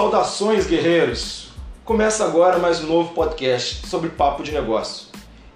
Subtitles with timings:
[0.00, 1.50] Saudações, guerreiros!
[1.84, 5.08] Começa agora mais um novo podcast sobre papo de negócio.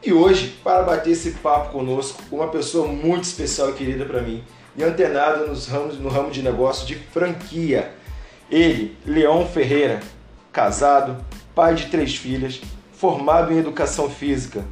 [0.02, 4.44] E hoje, para bater esse papo conosco, uma pessoa muito especial e querida para mim,
[4.76, 7.90] e antenada nos ramos, no ramo de negócio de franquia.
[8.50, 10.00] Ele, Leão Ferreira,
[10.52, 11.24] casado,
[11.54, 12.60] pai de três filhas,
[12.92, 14.62] formado em educação física,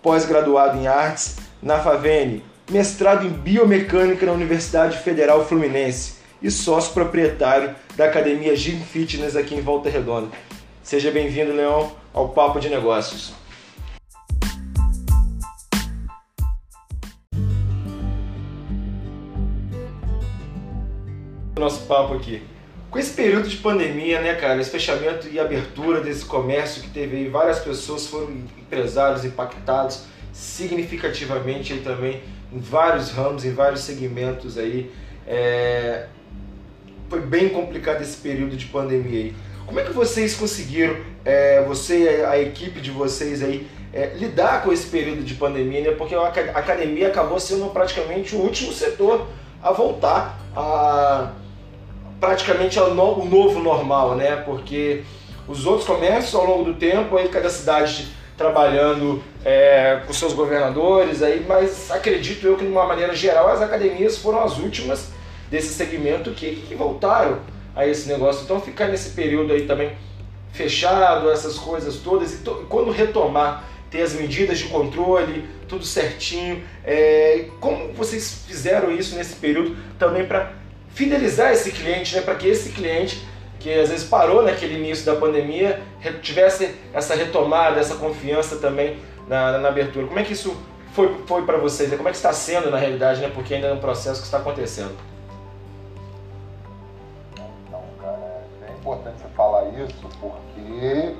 [0.00, 7.74] pós-graduado em artes na Favene, mestrado em biomecânica na Universidade Federal Fluminense e sócio proprietário
[7.96, 10.28] da Academia Gym Fitness aqui em Volta Redonda.
[10.82, 13.32] Seja bem-vindo, Leão, ao Papo de Negócios.
[21.58, 22.42] Nosso papo aqui.
[22.88, 27.16] Com esse período de pandemia, né, cara, esse fechamento e abertura desse comércio que teve
[27.16, 34.56] aí, várias pessoas foram empresários impactados significativamente aí também em vários ramos, em vários segmentos
[34.56, 34.90] aí.
[35.26, 36.06] É,
[37.08, 39.34] foi bem complicado esse período de pandemia aí.
[39.66, 44.72] Como é que vocês conseguiram, é, você a equipe de vocês aí, é, lidar com
[44.72, 45.90] esse período de pandemia, né?
[45.92, 49.26] Porque a academia acabou sendo praticamente o último setor
[49.62, 51.32] a voltar a
[52.20, 54.36] praticamente ao no, o novo normal, né?
[54.36, 55.02] Porque
[55.46, 61.22] os outros comércios ao longo do tempo, aí cada cidade trabalhando é, com seus governadores,
[61.22, 65.10] aí, mas acredito eu que de uma maneira geral as academias foram as últimas
[65.50, 67.40] desse segmento que, que voltaram
[67.74, 68.42] a esse negócio.
[68.44, 69.92] Então ficar nesse período aí também
[70.52, 76.62] fechado, essas coisas todas, e to, quando retomar, ter as medidas de controle, tudo certinho.
[76.84, 80.52] É, como vocês fizeram isso nesse período também para
[80.88, 83.24] fidelizar esse cliente, né, para que esse cliente
[83.60, 85.80] que às vezes parou naquele início da pandemia
[86.22, 90.06] tivesse essa retomada, essa confiança também na, na abertura.
[90.06, 90.56] Como é que isso
[90.92, 91.90] foi, foi para vocês?
[91.90, 93.30] Como é que está sendo na realidade, né?
[93.34, 94.92] Porque ainda é um processo que está acontecendo.
[98.78, 101.14] Importante você falar isso porque,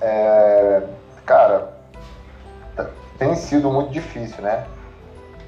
[0.00, 0.82] é,
[1.26, 1.72] cara,
[3.18, 4.66] tem sido muito difícil, né?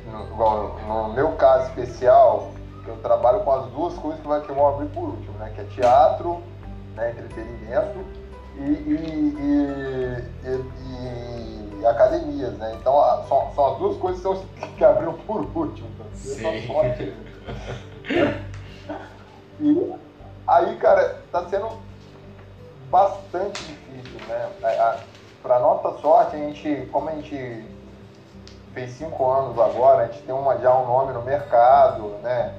[0.06, 2.50] No, no, meu caso especial,
[2.86, 5.50] eu trabalho com as duas coisas que, vai, que vão abrir por último, né?
[5.54, 6.42] Que é teatro,
[6.94, 7.10] né?
[7.10, 7.98] entretenimento
[8.56, 9.34] e, e,
[10.44, 12.76] e, e academias, né?
[12.78, 12.94] Então,
[13.28, 15.88] são, são, as duas coisas que, são, que abriram por último.
[15.98, 17.14] Então, Sim.
[19.60, 19.94] E
[20.46, 21.68] Aí, cara, tá sendo
[22.90, 24.50] bastante difícil, né?
[25.42, 27.64] Para nossa sorte, a gente, como a gente
[28.72, 32.54] fez cinco anos agora, a gente tem uma, já um nome no mercado, né?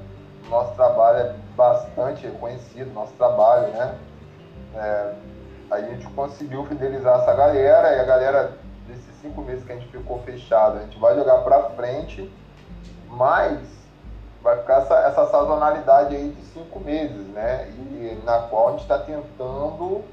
[0.49, 3.97] Nosso trabalho é bastante reconhecido, nosso trabalho, né?
[4.75, 5.13] É,
[5.71, 8.57] a gente conseguiu fidelizar essa galera e a galera
[8.87, 12.31] desses cinco meses que a gente ficou fechado, a gente vai jogar para frente,
[13.07, 13.59] mas
[14.45, 17.67] vai ficar essa, essa sazonalidade aí de cinco meses, né?
[17.67, 20.03] E na qual a gente está tentando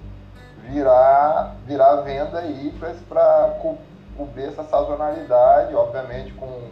[0.63, 2.75] virar, virar venda aí
[3.09, 3.77] para co
[4.17, 6.71] cobrir essa sazonalidade, obviamente com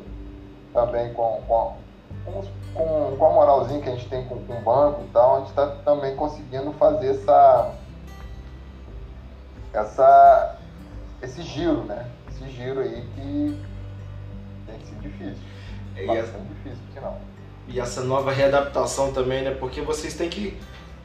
[0.73, 1.77] também com, com,
[2.75, 5.39] com, com a moralzinha que a gente tem com, com o banco e tal, a
[5.41, 7.75] gente está também conseguindo fazer essa,
[9.73, 10.57] essa,
[11.23, 12.07] esse giro, né?
[12.29, 13.63] Esse giro aí que
[14.67, 15.45] tem sido difícil.
[15.97, 17.30] É, bastante difícil, por sinal
[17.73, 19.51] e essa nova readaptação também, né?
[19.53, 20.57] Porque vocês têm que.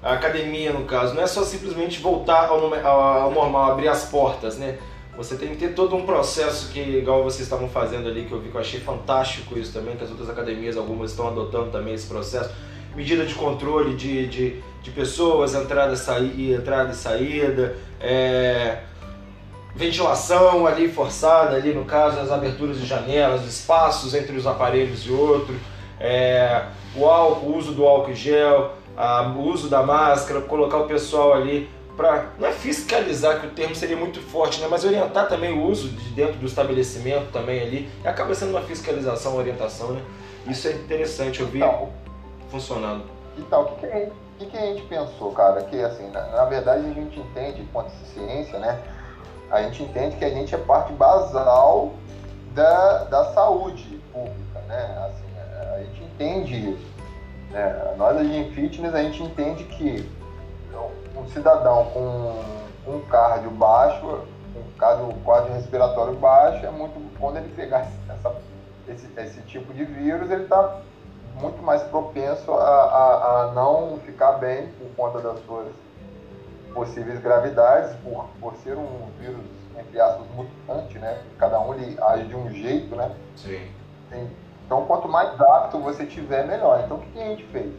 [0.02, 4.56] A academia, no caso, não é só simplesmente voltar ao, ao normal, abrir as portas,
[4.56, 4.78] né?
[5.18, 8.40] Você tem que ter todo um processo que, igual vocês estavam fazendo ali, que eu
[8.40, 11.94] vi que eu achei fantástico isso também, que as outras academias, algumas estão adotando também
[11.94, 12.52] esse processo.
[12.96, 18.80] Medida de controle de, de, de pessoas, entrada saída, entrada e saída, é,
[19.74, 25.12] ventilação ali forçada, ali no caso, as aberturas de janelas, espaços entre os aparelhos e
[25.12, 25.58] outros
[26.00, 30.88] é, o álcool, o uso do álcool gel, a, o uso da máscara, colocar o
[30.88, 35.28] pessoal ali para não é fiscalizar que o termo seria muito forte, né, mas orientar
[35.28, 39.39] também o uso de dentro do estabelecimento também ali, e acaba sendo uma fiscalização, uma
[39.39, 40.02] orientação, né?
[40.47, 41.90] Isso é interessante, eu vi então,
[42.49, 43.03] funcionando.
[43.37, 45.64] Então, o que, que, a gente, que, a gente pensou, cara?
[45.64, 48.79] Que assim, na, na verdade a gente entende, enquanto ciência, né?
[49.49, 51.93] A gente entende que a gente é parte basal
[52.53, 55.09] da, da saúde pública, né?
[55.09, 55.24] Assim,
[56.16, 56.96] entende isso.
[57.52, 57.96] Né?
[57.97, 60.09] Nós, em fitness, a gente entende que
[61.16, 62.44] um cidadão com
[62.88, 64.06] um cardio baixo,
[64.56, 68.35] um cardio, cardio respiratório baixo, é muito quando ele pegar essa,
[68.88, 70.82] esse, esse tipo de vírus, ele está
[71.35, 75.68] muito mais propenso a, a, a, não ficar bem por conta das suas
[76.73, 79.46] possíveis gravidades, por, por ser um vírus,
[79.78, 81.22] entre aspas, mutante, né?
[81.38, 83.16] Cada um ele age de um jeito, né?
[83.35, 83.68] Sim.
[84.09, 84.29] Tem,
[84.66, 86.82] então, quanto mais apto você tiver, melhor.
[86.84, 87.73] Então, o que a gente fez?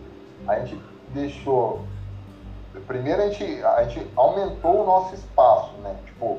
[0.47, 1.85] A gente deixou
[2.87, 5.97] primeiro a gente, a gente aumentou o nosso espaço, né?
[6.07, 6.39] Tipo,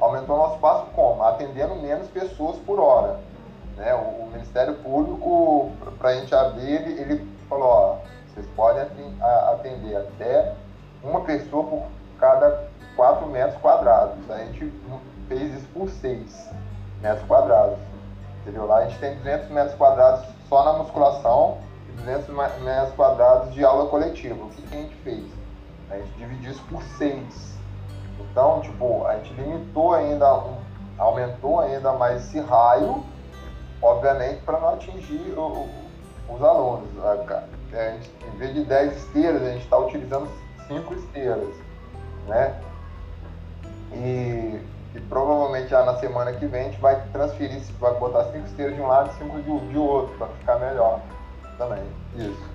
[0.00, 1.22] aumentou o nosso espaço como?
[1.22, 3.20] Atendendo menos pessoas por hora.
[3.76, 3.94] Né?
[3.94, 7.96] O, o Ministério Público, para a gente abrir, ele, ele falou, ó,
[8.28, 8.82] vocês podem
[9.50, 10.54] atender até
[11.02, 11.86] uma pessoa por
[12.18, 14.30] cada 4 metros quadrados.
[14.30, 14.72] A gente
[15.28, 16.50] fez isso por 6
[17.00, 17.78] metros quadrados.
[18.44, 18.66] Entendeu?
[18.66, 21.56] Lá a gente tem 200 metros quadrados só na musculação
[21.88, 22.28] e 200
[22.60, 24.44] metros quadrados de aula coletiva.
[24.44, 25.24] O que, que a gente fez?
[25.90, 27.54] A gente dividiu isso por 6.
[28.20, 30.42] Então, tipo, a gente limitou ainda,
[30.98, 33.02] aumentou ainda mais esse raio,
[33.80, 35.66] obviamente, para não atingir o,
[36.28, 36.90] os alunos.
[37.02, 37.16] A
[37.70, 40.28] gente, em vez de 10 esteiras, a gente está utilizando
[40.68, 41.54] 5 esteiras.
[42.28, 42.60] Né?
[43.94, 44.60] E,
[44.94, 48.76] e, provavelmente já na semana que vem a gente vai transferir, vai botar 5 esteiras
[48.76, 51.00] de um lado e 5 de, de outro, para ficar melhor
[51.58, 51.82] também.
[52.14, 52.50] Isso.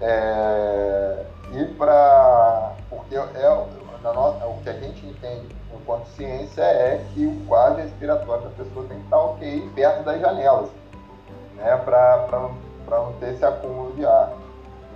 [0.00, 2.72] É, e para.
[2.88, 3.66] Porque é,
[4.02, 8.50] na nossa, o que a gente entende enquanto ciência é que o quadro respiratório da
[8.50, 10.70] pessoa tem que estar ok perto das janelas,
[11.56, 12.50] né, para
[12.88, 14.32] não ter esse acúmulo de ar.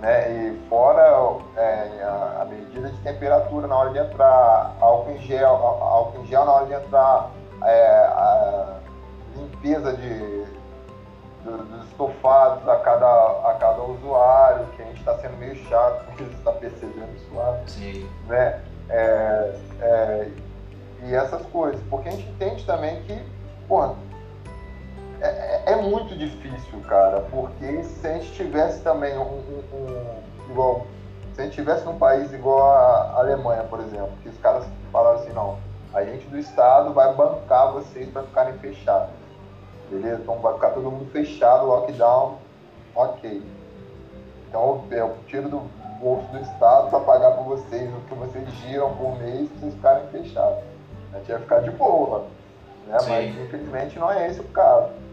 [0.05, 0.31] Né?
[0.31, 1.01] E fora
[1.57, 6.27] é, a, a, medida de temperatura na hora de entrar, álcool em gel, álcool em
[6.27, 7.31] gel na hora de entrar,
[7.63, 8.77] é, a
[9.35, 10.45] limpeza de,
[11.43, 13.07] dos estofados a cada,
[13.49, 17.33] a cada usuário, que a gente está sendo meio chato, porque você está percebendo isso
[17.33, 17.59] lá.
[17.65, 18.07] Sim.
[18.27, 18.61] Né?
[18.89, 20.27] É, é,
[21.01, 23.19] e essas coisas, porque a gente entende também que,
[23.67, 23.95] porra,
[25.21, 30.51] é, é, é, muito difícil, cara, porque se a gente tivesse também um, um, um,
[30.51, 30.85] igual,
[31.33, 35.19] se a gente tivesse num país igual a Alemanha, por exemplo, que os caras falaram
[35.19, 35.57] assim, não,
[35.93, 39.09] a gente do Estado vai bancar vocês para ficarem fechados,
[39.89, 40.21] beleza?
[40.21, 42.37] Então vai ficar todo mundo fechado, lockdown,
[42.93, 43.41] ok.
[44.49, 45.61] Então eu tiro do
[45.99, 49.73] bolso do Estado para pagar por vocês o que vocês giram por mês para vocês
[49.75, 50.63] ficarem fechados.
[51.13, 52.25] A gente ia ficar de boa,
[52.87, 52.97] né?
[53.07, 55.04] mas infelizmente não é esse o caso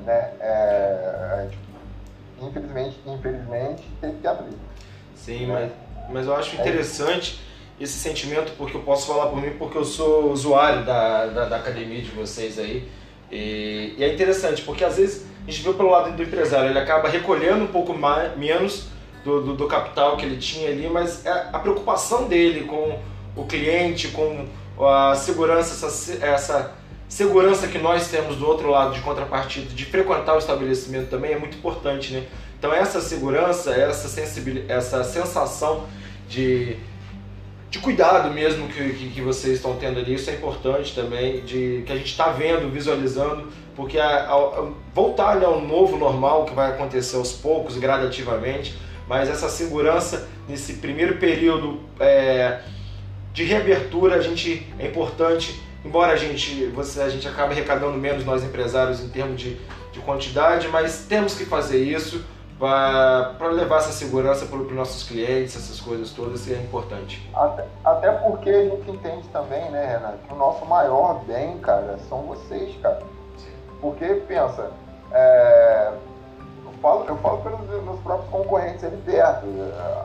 [0.00, 0.32] né?
[0.40, 1.48] É,
[2.40, 4.56] infelizmente, infelizmente, teve que abrir.
[5.14, 5.70] Sim, né?
[6.06, 7.40] mas, mas eu acho é interessante
[7.78, 11.44] é esse sentimento, porque eu posso falar por mim, porque eu sou usuário da, da,
[11.46, 12.86] da academia de vocês aí.
[13.30, 16.78] E, e, é interessante, porque às vezes a gente vê pelo lado do empresário, ele
[16.78, 18.88] acaba recolhendo um pouco mais, menos
[19.24, 22.98] do, do, do capital que ele tinha ali, mas é a preocupação dele com
[23.34, 24.46] o cliente, com
[24.84, 26.72] a segurança, essa, essa
[27.10, 31.38] segurança que nós temos do outro lado de contrapartida, de frequentar o estabelecimento também é
[31.38, 32.24] muito importante, né?
[32.56, 35.86] Então essa segurança, essa sensibilidade, essa sensação
[36.28, 36.76] de,
[37.68, 41.82] de cuidado mesmo que, que, que, vocês estão tendo ali, isso é importante também, de
[41.84, 46.54] que a gente está vendo, visualizando, porque a, a, a voltar ao novo normal que
[46.54, 48.78] vai acontecer aos poucos, gradativamente,
[49.08, 52.60] mas essa segurança nesse primeiro período é,
[53.32, 58.24] de reabertura a gente é importante embora a gente, você, a gente acabe arrecadando menos
[58.24, 59.60] nós empresários em termos de,
[59.92, 62.24] de quantidade, mas temos que fazer isso
[62.60, 67.26] para levar essa segurança para os nossos clientes, essas coisas todas, e é importante.
[67.34, 71.98] Até, até porque a gente entende também, né, Renato, que o nosso maior bem, cara,
[72.08, 73.00] são vocês, cara.
[73.38, 73.52] Sim.
[73.80, 74.70] Porque, pensa,
[75.10, 75.92] é,
[76.66, 79.46] eu, falo, eu falo pelos meus próprios concorrentes ali perto,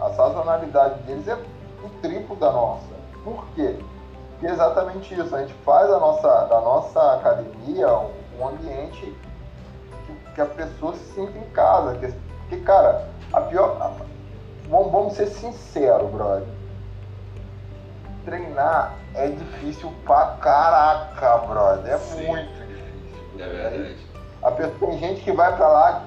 [0.01, 1.35] a sazonalidade deles é
[1.83, 2.95] o triplo da nossa.
[3.21, 3.75] Por quê?
[4.41, 7.87] E é exatamente isso, a gente faz a nossa, da nossa academia
[8.39, 9.15] um, ambiente
[10.05, 11.95] que, que, a pessoa se sinta em casa.
[11.97, 12.13] Que,
[12.49, 13.77] que cara, a pior.
[13.79, 13.91] A,
[14.69, 16.47] vamos, vamos ser sinceros, brother.
[18.25, 21.93] Treinar é difícil pra caraca, brother.
[21.93, 22.27] É Sim.
[22.27, 23.39] muito difícil.
[23.39, 23.97] É verdade.
[24.43, 26.03] A pessoa, tem gente que vai pra lá,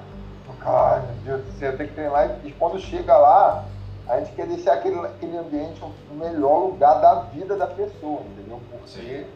[0.59, 3.65] cara, meu Deus do céu, tem que treinar e quando chega lá,
[4.09, 8.59] a gente quer deixar aquele, aquele ambiente o melhor lugar da vida da pessoa, entendeu?
[8.71, 9.27] Porque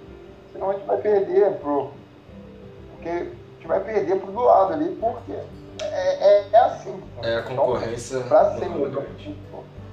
[0.51, 1.91] senão a gente vai perder pro.
[2.91, 6.99] Porque a gente vai perder pro do lado ali, porque é, é, é assim.
[7.21, 8.17] É a concorrência.
[8.17, 9.05] Então, pra ser melhor.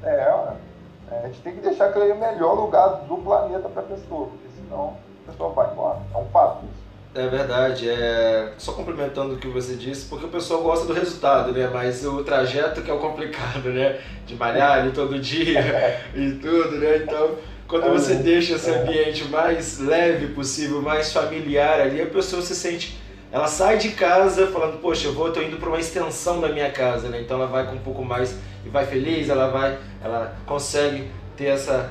[0.03, 4.97] É, a gente tem que deixar aquele melhor lugar do planeta pra pessoa, porque senão
[5.27, 5.99] a pessoa vai embora.
[6.15, 6.90] É um fato isso.
[7.13, 11.51] É verdade, é só complementando o que você disse, porque o pessoal gosta do resultado,
[11.51, 11.69] né?
[11.73, 13.99] Mas o trajeto que é o complicado, né?
[14.25, 15.61] De malhar ali todo dia
[16.15, 16.99] e tudo, né?
[16.99, 17.35] Então,
[17.67, 22.97] quando você deixa esse ambiente mais leve possível, mais familiar ali, a pessoa se sente,
[23.33, 26.71] ela sai de casa falando, poxa, eu vou, tô indo para uma extensão da minha
[26.71, 27.21] casa, né?
[27.21, 31.47] Então ela vai com um pouco mais e vai feliz, ela vai, ela consegue ter
[31.47, 31.91] essa,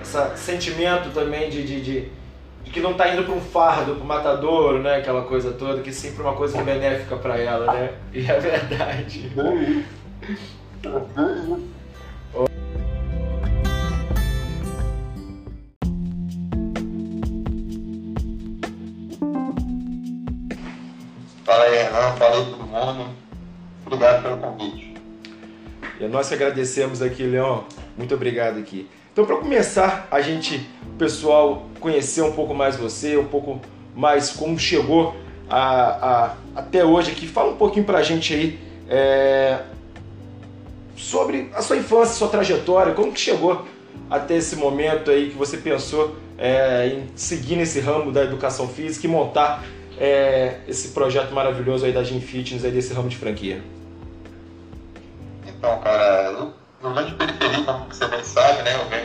[0.00, 2.21] essa sentimento também de, de, de
[2.70, 4.96] que não está indo para um fardo, para um matador, né?
[4.96, 7.92] Aquela coisa toda, que é sempre uma coisa é benéfica para ela, né?
[8.12, 9.30] E é verdade.
[21.44, 23.10] Fala aí, Renan, fala aí todo mundo.
[23.84, 24.94] Obrigado pelo convite.
[26.00, 27.60] E nós que agradecemos aqui, Leon.
[27.96, 28.88] Muito obrigado aqui.
[29.12, 30.66] Então, para começar, a gente
[31.02, 33.60] pessoal, conhecer um pouco mais você, um pouco
[33.92, 35.16] mais como chegou
[35.50, 37.26] a, a, até hoje aqui.
[37.26, 39.62] Fala um pouquinho para a gente aí é,
[40.96, 43.66] sobre a sua infância, sua trajetória, como que chegou
[44.08, 49.04] até esse momento aí que você pensou é, em seguir nesse ramo da educação física
[49.04, 49.64] e montar
[49.98, 53.60] é, esse projeto maravilhoso aí da Gym Fitness, aí desse ramo de franquia?
[55.48, 58.76] Então, cara, eu, eu venho de periferia, como você bem sabe, né?
[58.76, 59.01] Eu venho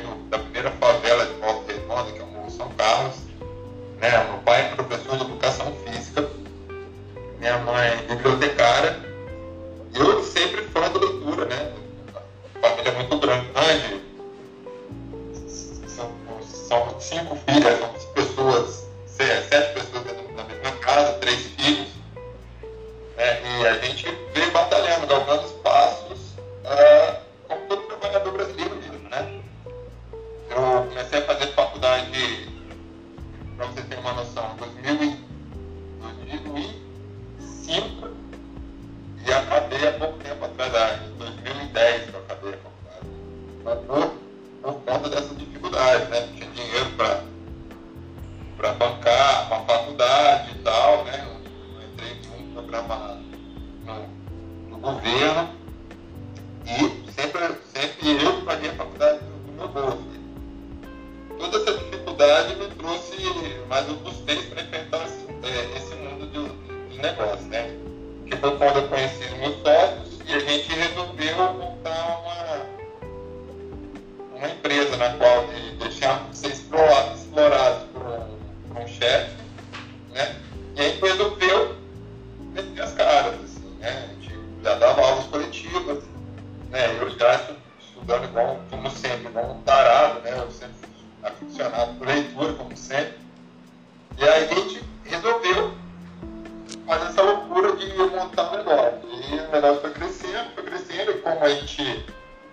[101.27, 102.05] como a gente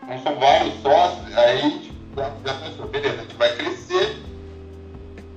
[0.08, 4.16] não são vários sócios, aí a gente já pensou, beleza, a gente vai crescer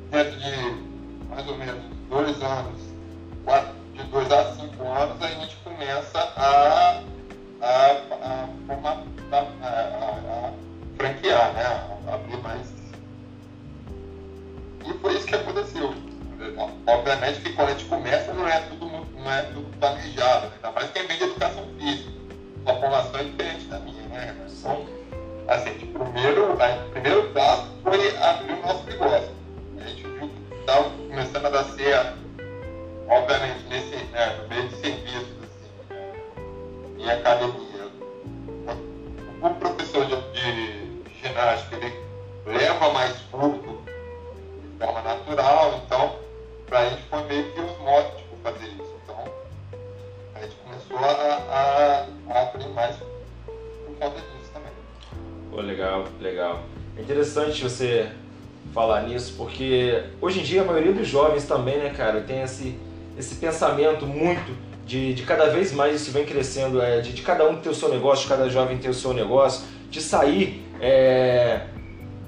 [0.09, 2.81] dentro de mais ou menos dois anos,
[3.45, 7.01] quatro, de dois a cinco anos, a gente começa a,
[7.61, 7.99] a, a,
[9.31, 10.53] a, a, a
[10.97, 11.63] franquear, né?
[12.07, 12.75] A abrir mais
[14.85, 15.93] e foi isso que aconteceu.
[16.87, 20.53] Obviamente que quando a gente começa não é tudo, não é tudo planejado, né?
[20.55, 21.66] ainda mais quem vem de educação
[22.67, 24.35] Sua formação diferente da minha, né?
[24.59, 24.85] Então,
[25.47, 29.29] assim, de primeiro, o primeiro passo foi abrir o nosso negócio.
[29.77, 32.17] A gente viu que estava começando a dar certo,
[33.07, 36.13] obviamente, nesse né, no meio de serviços, assim, né?
[36.97, 37.87] em academia.
[39.41, 42.03] O professor de, de ginástica, ele
[42.47, 43.81] leva mais público
[44.77, 45.75] forma natural,
[57.07, 58.09] interessante você
[58.73, 62.77] falar nisso, porque hoje em dia a maioria dos jovens também, né, cara, tem esse,
[63.17, 64.51] esse pensamento muito
[64.85, 67.73] de, de cada vez mais isso vem crescendo, é, de, de cada um ter o
[67.73, 71.61] seu negócio, de cada jovem ter o seu negócio, de sair é,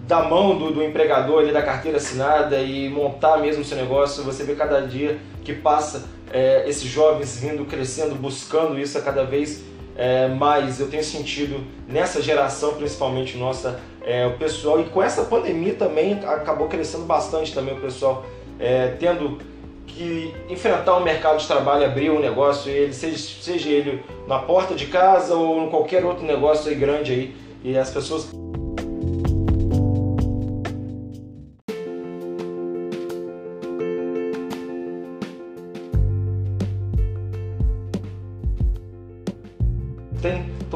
[0.07, 4.23] da mão do, do, empregador ali da carteira assinada e montar mesmo o seu negócio.
[4.23, 9.25] Você vê cada dia que passa é, esses jovens vindo crescendo, buscando isso a cada
[9.25, 9.61] vez
[9.97, 10.79] é, mais.
[10.79, 13.77] Eu tenho sentido nessa geração, principalmente nossa,
[14.09, 18.25] é, o pessoal, e com essa pandemia também acabou crescendo bastante também o pessoal,
[18.59, 19.37] é, tendo
[19.85, 24.73] que enfrentar o mercado de trabalho, abrir um negócio, ele, seja, seja ele na porta
[24.73, 28.31] de casa ou em qualquer outro negócio aí grande aí, e as pessoas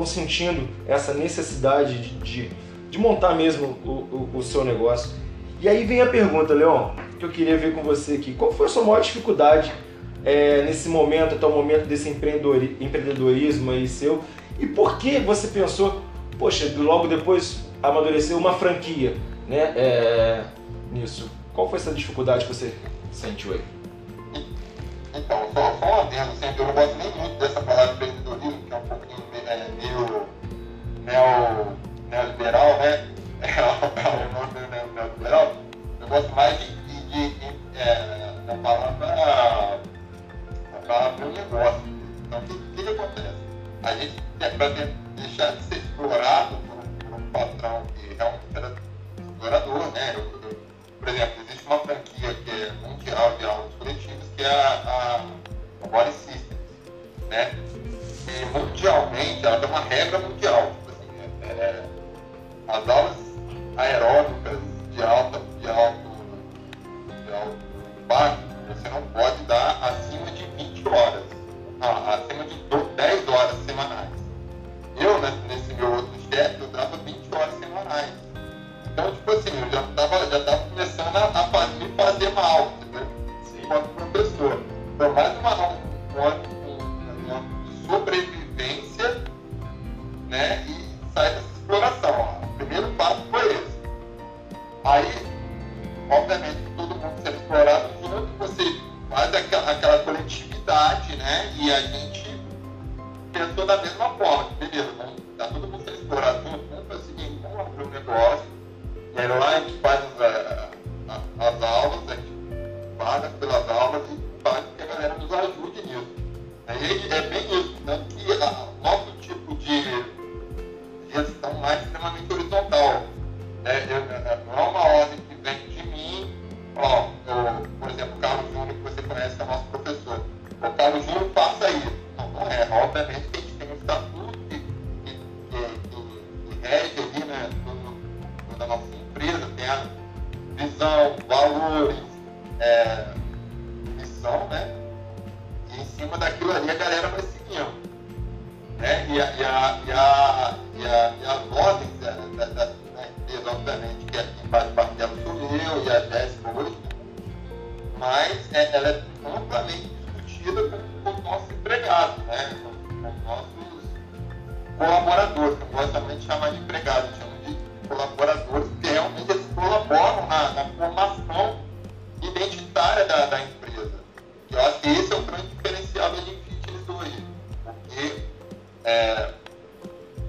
[0.03, 2.49] estão sentindo essa necessidade de, de,
[2.93, 5.09] de montar mesmo o, o, o, seu negócio.
[5.59, 8.35] E aí vem a pergunta, Leon, que eu queria ver com você aqui.
[8.35, 9.73] Qual foi a sua maior dificuldade
[10.23, 14.21] é, nesse momento, até o momento desse empreendedorismo aí seu?
[14.59, 16.03] E por que você pensou,
[16.37, 19.15] poxa, logo depois amadureceu uma franquia
[19.47, 20.43] né, é,
[20.91, 21.31] nisso?
[21.51, 22.75] Qual foi essa dificuldade que você
[23.11, 23.61] sentiu aí?
[25.15, 28.71] Então, só, só um adendo, assim, eu não gosto nem muito dessa palavra empreendedorismo, que
[28.71, 30.27] é um pouquinho é, meio
[31.03, 31.82] neo,
[32.13, 33.07] neoliberal, né?
[33.43, 35.53] o nome neoliberal.
[35.99, 36.72] Eu gosto mais de,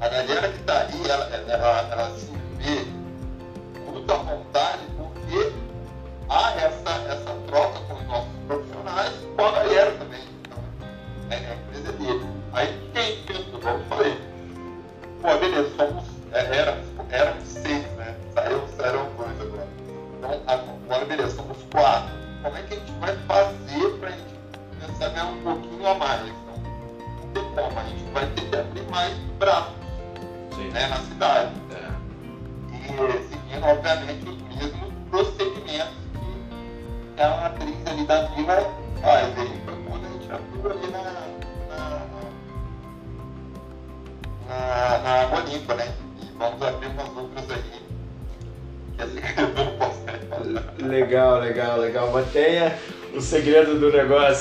[0.04, 2.26] a galera que está aí, ela, ela, ela, se
[2.58, 2.84] vê
[3.90, 5.50] muito à vontade porque
[6.28, 10.20] há essa, essa troca com os nossos profissionais com a galera também.
[10.42, 10.58] Então,
[11.30, 12.26] é, é a empresa dele.
[12.52, 14.20] Aí quem pensou, como eu falei,
[15.22, 15.93] pô, beleza, somos,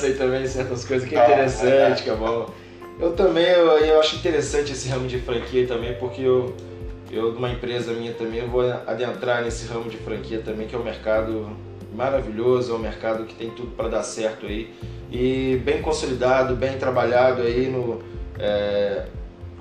[0.03, 2.49] negócio aí também, certas coisas que é interessante, que é bom.
[2.99, 6.53] Eu também, eu, eu acho interessante esse ramo de franquia também, porque eu,
[7.11, 10.77] eu, numa empresa minha também, eu vou adentrar nesse ramo de franquia também, que é
[10.77, 11.49] um mercado
[11.93, 14.73] maravilhoso, é um mercado que tem tudo para dar certo aí.
[15.11, 18.01] E bem consolidado, bem trabalhado aí no...
[18.39, 19.05] É,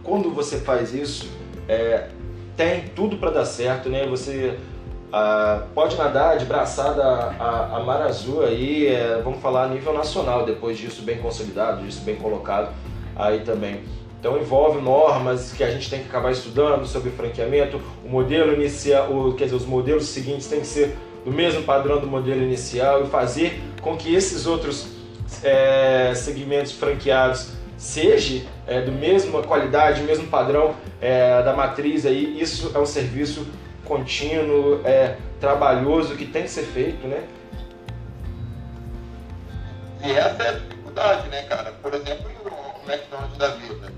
[0.02, 1.30] quando você faz isso,
[1.68, 2.08] é,
[2.56, 4.06] tem tudo para dar certo, né?
[4.06, 4.56] Você
[5.12, 9.92] ah, pode nadar de braçada a, a mar azul aí, é, vamos falar a nível
[9.92, 12.72] nacional depois disso bem consolidado, disso bem colocado
[13.14, 13.82] aí também.
[14.18, 19.12] Então envolve normas que a gente tem que acabar estudando sobre franqueamento, o modelo inicial,
[19.12, 23.02] o, quer dizer, os modelos seguintes têm que ser do mesmo padrão do modelo inicial
[23.04, 24.88] e fazer com que esses outros
[25.42, 32.70] é, segmentos franqueados seja é, do mesma qualidade, mesmo padrão é, da matriz aí, isso
[32.74, 33.46] é um serviço
[33.84, 37.26] contínuo, é, trabalhoso que tem que ser feito, né?
[40.04, 41.72] E essa é a dificuldade, né, cara?
[41.82, 43.92] Por exemplo, no McDonald's da vida,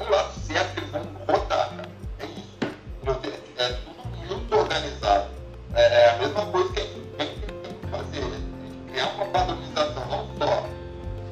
[0.00, 1.88] um lado certo, eles vão rodar, cara.
[2.18, 2.58] É isso.
[3.58, 5.30] É tudo muito organizado.
[5.74, 8.22] É, é a mesma coisa que a gente tem que fazer.
[8.22, 10.66] Gente criar uma padronização não só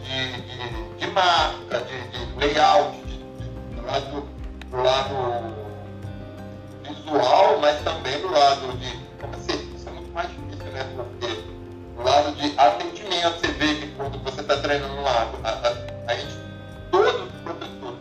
[0.04, 2.99] de, de, de marca, de, de layout,
[8.10, 8.98] também do lado de.
[9.20, 9.70] Como assim?
[9.86, 10.86] É muito mais difícil, né?
[10.96, 11.44] Porque
[11.96, 16.16] do lado de atendimento, você vê que quando você está treinando lá, a, a, a,
[16.16, 16.34] gente,
[16.90, 17.98] todos os professores,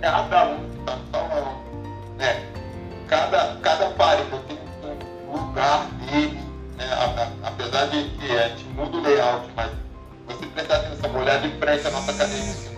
[0.00, 1.64] cada um que está no salão,
[2.16, 2.46] né?
[3.08, 4.58] Cada, cada página tem
[5.26, 6.38] um lugar dele,
[6.76, 6.86] né?
[7.42, 9.70] apesar de que a gente muda o layout, mas
[10.26, 12.68] você prestar atenção, olhar de frente a nossa academia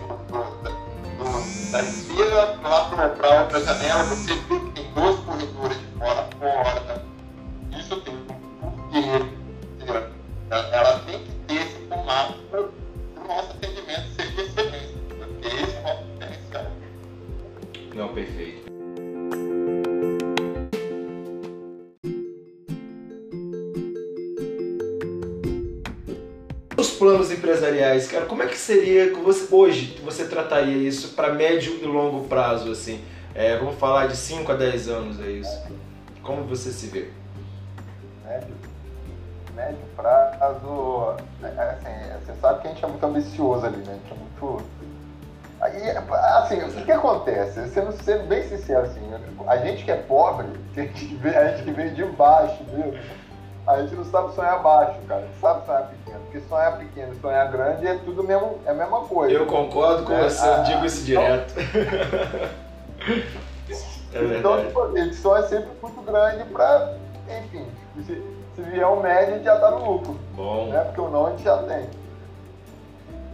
[1.71, 2.25] da desvia
[2.63, 4.03] lá para outra janela,
[31.31, 33.03] médio e longo prazo, assim?
[33.33, 35.61] É, vamos falar de 5 a 10 anos, é isso.
[36.21, 37.09] Como você se vê?
[38.25, 38.55] Médio,
[39.55, 43.93] médio prazo, é, é, assim, você sabe que a gente é muito ambicioso ali, né?
[43.93, 44.65] A gente é muito.
[45.61, 45.89] Aí,
[46.37, 47.69] assim, o que, acontece?
[47.69, 48.99] Sendo, sendo bem sincero, assim,
[49.47, 52.93] a gente que é pobre, a gente, que vem de baixo mesmo
[53.71, 55.21] a gente não sabe sonhar baixo, cara.
[55.21, 56.19] A gente sabe sonhar pequeno.
[56.21, 59.33] Porque sonhar pequeno e sonhar grande é tudo mesmo, é a mesma coisa.
[59.33, 61.53] Eu concordo com é, você, eu digo isso direto.
[64.13, 66.95] é então, tipo, a gente sonha sempre muito grande pra,
[67.43, 67.65] enfim,
[68.05, 68.23] se,
[68.55, 70.19] se vier um médio, a gente já tá no lucro.
[70.33, 70.67] Bom.
[70.67, 70.79] Né?
[70.85, 71.89] Porque o não a gente já tem.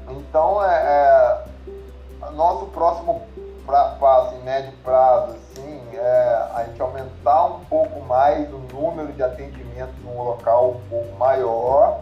[0.09, 3.23] Então, é, é nosso próximo
[3.67, 9.11] pra, passo em médio prazo, assim, é a gente aumentar um pouco mais o número
[9.11, 12.01] de atendimentos num local um pouco maior,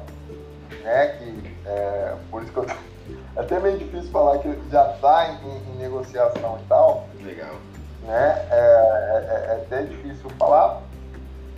[0.83, 1.07] né?
[1.17, 2.65] Que, é, por isso que eu
[3.35, 7.05] é até meio difícil falar que já está em, em, negociação e tal.
[7.21, 7.55] Legal.
[8.03, 8.47] Né?
[8.51, 10.81] É, é, é até difícil falar.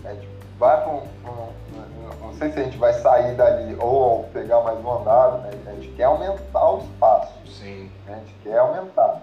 [0.06, 4.24] A gente vai para um, um, Não sei se a gente vai sair dali ou
[4.34, 5.52] pegar mais um andado, né?
[5.68, 7.34] A gente quer aumentar o espaço.
[7.46, 7.92] Sim.
[8.06, 8.14] Né?
[8.14, 9.22] A gente quer aumentar.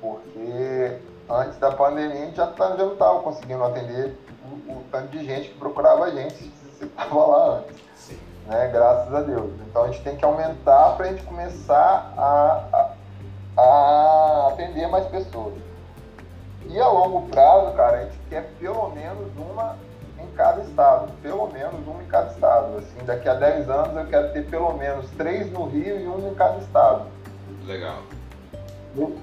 [0.00, 4.84] Porque antes da pandemia a gente já, tá, já não estava conseguindo atender o, o,
[4.90, 7.76] tanto de gente que procurava a gente se estava lá antes.
[7.96, 8.18] Sim.
[8.46, 8.68] Né?
[8.72, 9.50] Graças a Deus.
[9.68, 12.94] Então a gente tem que aumentar para a gente começar a,
[13.56, 15.54] a, a, atender mais pessoas.
[16.66, 19.76] E a longo prazo, cara, a gente quer pelo menos uma
[20.18, 21.12] em cada estado.
[21.22, 22.78] Pelo menos uma em cada estado.
[22.78, 26.30] Assim, daqui a 10 anos eu quero ter pelo menos três no Rio e um
[26.30, 27.06] em cada estado.
[27.66, 27.98] Legal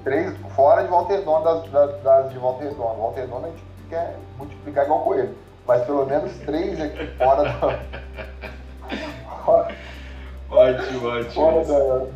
[0.04, 2.94] três fora de Volta Redonda, das, das, das de Volta Redonda.
[2.94, 5.34] Volta Redonda a gente quer multiplicar igual coelho.
[5.66, 7.80] Mas pelo menos três aqui fora da.
[10.50, 11.32] ótimo, ótimo.
[11.32, 12.06] Fora da,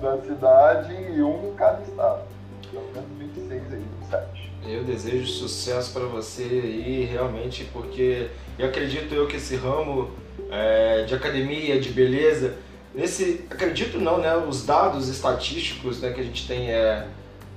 [0.00, 2.22] da cidade e um em cada estado.
[2.70, 4.52] Pelo menos 26 aí, 27.
[4.66, 10.10] Eu desejo sucesso para você aí, realmente, porque eu acredito eu que esse ramo
[10.50, 12.56] é, de academia, de beleza,
[12.94, 14.36] Nesse, acredito não, né?
[14.36, 17.06] Os dados estatísticos né, que a gente tem é,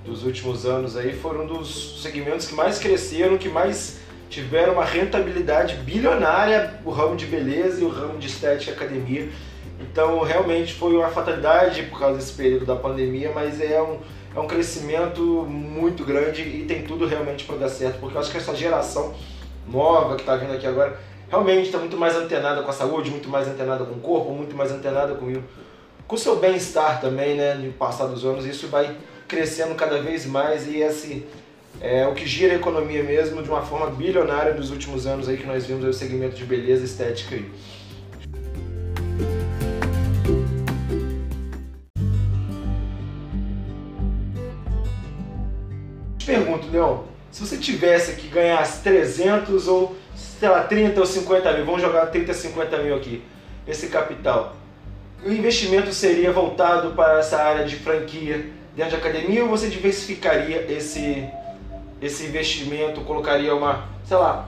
[0.06, 5.76] dos últimos anos aí foram dos segmentos que mais cresceram, que mais tiveram uma rentabilidade
[5.78, 9.30] bilionária, o ramo de beleza e o ramo de estética e academia.
[9.80, 14.00] Então realmente foi uma fatalidade por causa desse período da pandemia, mas é um,
[14.36, 18.32] é um crescimento muito grande e tem tudo realmente para dar certo, porque eu acho
[18.32, 19.14] que essa geração
[19.68, 21.00] nova que está vindo aqui agora
[21.34, 24.56] realmente está muito mais antenada com a saúde, muito mais antenada com o corpo, muito
[24.56, 25.34] mais antenada com,
[26.08, 27.56] com o seu bem-estar também, né?
[27.56, 28.96] No passar dos anos, isso vai
[29.28, 31.26] crescendo cada vez mais e esse
[31.82, 35.38] é o que gira a economia mesmo de uma forma bilionária dos últimos anos aí
[35.38, 37.52] que nós vimos aí o segmento de beleza estética aí.
[46.20, 47.00] Te pergunto, Leon,
[47.34, 52.06] se você tivesse que ganhar 300 ou sei lá, 30 ou 50 mil, vamos jogar
[52.06, 53.24] 30, 50 mil aqui,
[53.68, 54.56] esse capital.
[55.26, 60.72] O investimento seria voltado para essa área de franquia dentro de academia ou você diversificaria
[60.72, 61.28] esse,
[62.00, 64.48] esse investimento, colocaria uma, sei lá,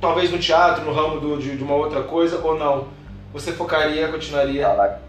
[0.00, 2.88] talvez no teatro, no ramo do, de, de uma outra coisa ou não?
[3.34, 4.62] Você focaria, continuaria?
[4.62, 5.02] Caraca,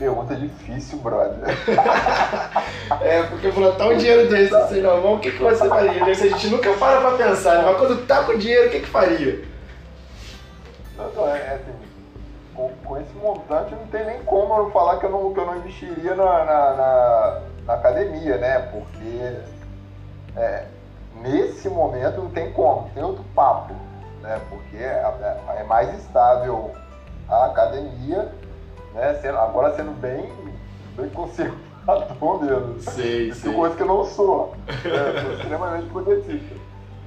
[0.00, 1.36] pergunta difícil, brother.
[3.02, 6.02] é, porque brotar um dinheiro desse assim na mão, o que, que você faria?
[6.02, 7.64] A gente nunca para pra pensar, né?
[7.66, 9.44] mas quando tá com dinheiro, o que, que faria?
[10.96, 11.74] Não, não, é, é assim,
[12.54, 15.46] com, com, esse montante não tem nem como eu falar que eu não, que eu
[15.46, 18.58] não investiria na, na, na, na academia, né?
[18.72, 19.36] Porque
[20.34, 20.64] é,
[21.22, 23.74] nesse momento não tem como, tem outro papo,
[24.22, 24.40] né?
[24.48, 25.04] Porque é,
[25.56, 26.70] é, é mais estável
[27.28, 28.32] a academia
[28.94, 29.14] né?
[29.14, 30.32] Sendo, agora sendo bem,
[30.96, 32.80] bem conservador mesmo.
[32.80, 33.54] Sei, Isso sei.
[33.54, 34.54] coisa que eu não sou.
[34.66, 35.22] Né?
[35.22, 36.54] Sou extremamente progressista.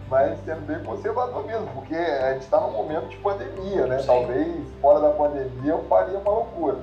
[0.09, 3.99] Mas sendo bem conservador mesmo, porque a gente está num momento de pandemia, né?
[3.99, 4.07] Sim.
[4.07, 6.77] Talvez fora da pandemia eu faria uma loucura.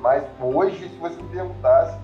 [0.00, 1.96] Mas hoje, se você me perguntasse,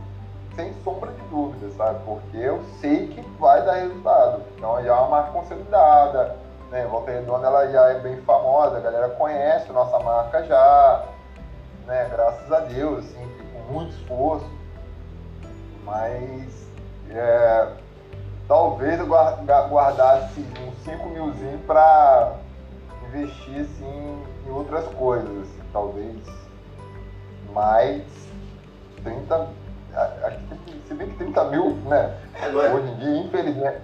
[0.54, 2.00] sem sombra de dúvida, sabe?
[2.04, 4.42] Porque eu sei que vai dar resultado.
[4.56, 6.36] Então já é uma marca consolidada,
[6.70, 6.86] né?
[6.86, 11.04] Volta Redonda ela já é bem famosa, a galera conhece a nossa marca já
[11.90, 12.08] né?
[12.08, 14.48] Graças a Deus, assim, com muito esforço.
[15.84, 16.68] Mas
[17.10, 17.72] é,
[18.46, 22.36] talvez eu guardasse uns 5 milzinho para
[23.08, 26.16] investir assim, em outras coisas, assim, talvez
[27.52, 28.02] mais
[29.02, 29.48] 30,
[30.22, 32.16] acho que se bem que 30 mil, né?
[32.34, 32.50] É, é?
[32.50, 33.78] Hoje em dia, infelizmente,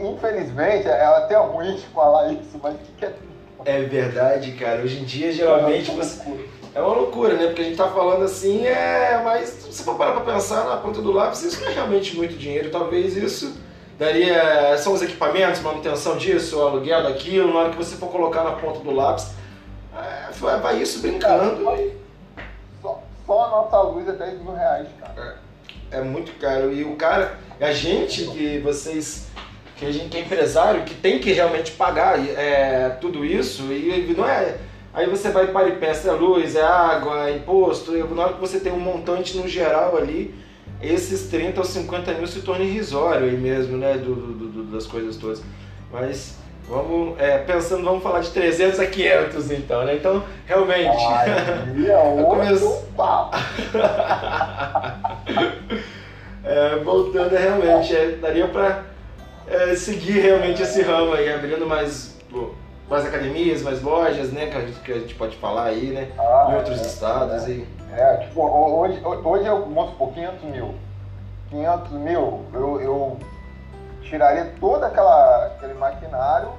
[0.00, 3.14] infelizmente, é até ruim de falar isso, mas o que é
[3.64, 4.82] é verdade, cara.
[4.82, 6.22] Hoje em dia, geralmente, você...
[6.78, 7.46] é uma loucura, né?
[7.46, 9.20] Porque a gente tá falando assim, é.
[9.24, 12.16] Mas se você for parar pra pensar na ponta do lápis, isso não é realmente
[12.16, 12.70] muito dinheiro.
[12.70, 13.60] Talvez isso
[13.98, 14.76] daria.
[14.78, 17.52] São os equipamentos, manutenção disso, o aluguel daquilo.
[17.52, 19.32] Na hora que você for colocar na ponta do lápis,
[19.92, 21.64] é, vai isso brincando.
[22.80, 25.38] Só, só a nossa luz é 10 mil reais, cara.
[25.90, 26.72] É, é muito caro.
[26.72, 29.26] E o cara, a gente que vocês
[29.76, 34.12] que a gente que é empresário, que tem que realmente pagar é, tudo isso, e
[34.16, 34.56] não é.
[34.92, 38.40] Aí você vai para peça, é luz, é água, é imposto, e na hora que
[38.40, 40.34] você tem um montante no geral ali,
[40.82, 44.86] esses 30 ou 50 mil se torna irrisório aí mesmo, né, do, do, do das
[44.86, 45.42] coisas todas.
[45.92, 46.36] Mas
[46.68, 49.96] vamos, é, pensando, vamos falar de 300 a 500 então, né?
[49.96, 51.04] Então, realmente...
[51.04, 51.30] Ai,
[51.88, 52.84] é começo...
[56.44, 58.84] é, voltando, realmente, é, daria para
[59.48, 62.16] é, seguir realmente esse ramo aí, abrindo mais,
[62.88, 64.46] mais academias, mais lojas, né?
[64.46, 66.10] Que a gente, que a gente pode falar aí, né?
[66.18, 67.46] Ah, em outros é, estados.
[67.46, 67.50] É.
[67.50, 67.68] E...
[67.92, 70.74] é, tipo, hoje, hoje eu mostro por 500 mil.
[71.50, 73.18] 500 mil, eu, eu
[74.02, 76.50] tiraria todo aquela, aquele maquinário,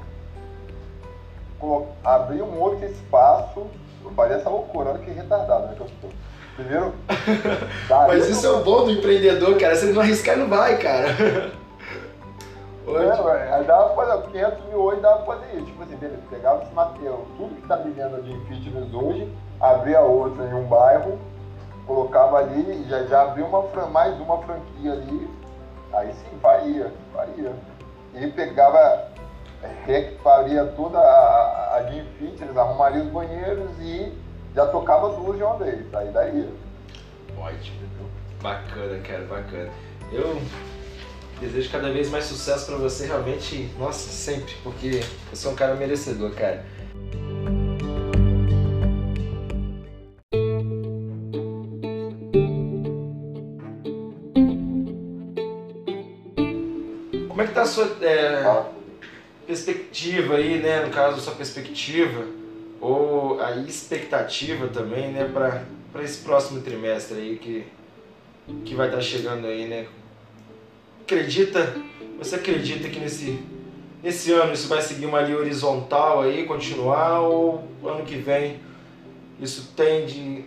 [2.04, 3.68] abrir um outro espaço,
[4.04, 6.10] eu faria essa loucura, olha que retardado né, que eu estou.
[6.56, 6.94] Primeiro.
[8.08, 9.76] Mas isso é o bom do empreendedor, cara.
[9.76, 11.52] Se ele não arriscar, não vai, cara.
[12.88, 15.66] É, aí dava pra fazer 500 mil hoje, dava pra fazer isso.
[15.66, 20.46] Tipo assim, beleza, pegava esse material, tudo que tá vendendo de fitness hoje, abria outra
[20.46, 21.20] em um bairro,
[21.86, 25.30] colocava ali, já, já abria uma, mais uma franquia ali,
[25.94, 27.54] aí sim, faria, faria.
[28.16, 29.08] E pegava,
[30.24, 34.12] faria toda a, a Gym Fitness, arrumaria os banheiros e
[34.56, 36.50] já tocava duas de uma vez, aí daria.
[37.38, 37.78] Ótimo,
[38.42, 39.70] bacana, cara, bacana.
[40.12, 40.42] Eu
[41.40, 45.00] Desejo cada vez mais sucesso para você, realmente, nossa, sempre, porque
[45.32, 46.66] você é um cara merecedor, cara.
[57.30, 58.66] Como é que tá a sua é,
[59.48, 62.26] perspectiva aí, né, no caso, sua perspectiva
[62.82, 67.66] ou a expectativa também, né, para esse próximo trimestre aí que,
[68.66, 69.88] que vai estar tá chegando aí, né,
[71.16, 71.76] acredita,
[72.18, 73.40] você acredita que nesse,
[74.04, 78.60] nesse ano isso vai seguir uma linha horizontal aí, continuar, ou ano que vem
[79.42, 80.46] isso tende,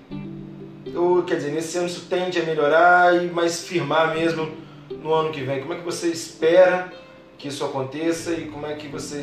[0.95, 4.51] ou quer dizer, nesse ano isso tende a melhorar e mais firmar mesmo
[4.91, 5.61] no ano que vem?
[5.61, 6.93] Como é que você espera
[7.39, 9.23] que isso aconteça e como é que você,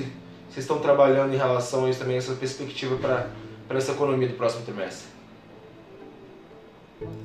[0.49, 4.65] vocês estão trabalhando em relação a isso também, essa perspectiva para essa economia do próximo
[4.65, 5.07] trimestre?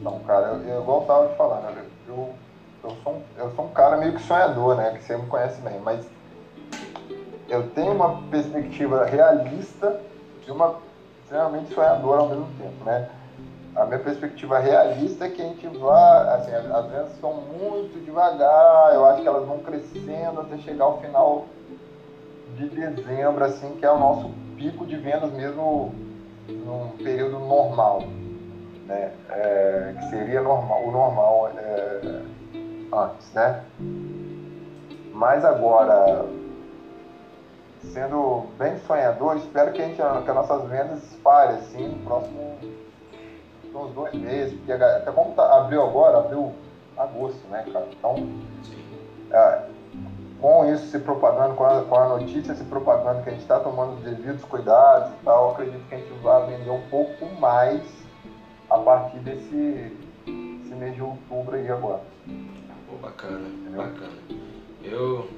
[0.03, 1.85] Não, cara, eu, eu igual eu estava te né?
[2.07, 2.35] eu
[2.85, 4.93] eu sou, um, eu sou um cara meio que sonhador, né?
[4.93, 6.07] Que você me conhece bem, mas
[7.49, 10.01] eu tenho uma perspectiva realista
[10.47, 10.77] e uma
[11.23, 13.09] extremamente sonhadora ao mesmo tempo, né?
[13.75, 18.95] A minha perspectiva realista é que a gente vai, assim, as vendas são muito devagar,
[18.95, 21.47] eu acho que elas vão crescendo até chegar ao final
[22.57, 25.93] de dezembro, assim, que é o nosso pico de vendas mesmo
[26.49, 28.03] num período normal,
[28.87, 29.13] né?
[29.31, 32.23] É, que seria normal, o normal é,
[32.99, 33.65] antes, né?
[35.13, 36.27] Mas agora,
[37.93, 42.59] sendo bem sonhador, espero que, a gente, que as nossas vendas disparem assim no próximo
[43.75, 46.53] uns dois meses, porque até como tá, abriu agora, abriu
[46.97, 47.89] agosto, né, cara?
[47.91, 48.15] Então,
[49.33, 49.63] é,
[50.41, 53.59] com isso se propagando, com a, com a notícia se propagando que a gente está
[53.61, 57.83] tomando os devidos cuidados e tal, acredito que a gente vai vender um pouco mais
[58.71, 62.01] a partir desse, desse mês de outubro aí agora.
[62.95, 64.13] Pô, bacana, bacana.
[64.83, 65.29] Eu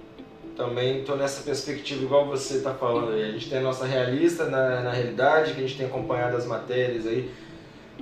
[0.56, 3.22] também estou nessa perspectiva igual você está falando aí.
[3.22, 6.46] A gente tem a nossa realista na, na realidade, que a gente tem acompanhado as
[6.46, 7.30] matérias aí,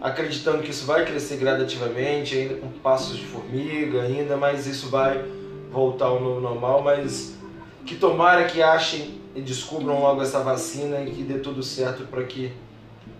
[0.00, 5.24] acreditando que isso vai crescer gradativamente, ainda com passos de formiga ainda, mas isso vai
[5.70, 7.36] voltar ao novo normal, mas
[7.84, 12.24] que tomara que achem e descubram logo essa vacina e que dê tudo certo para
[12.24, 12.52] que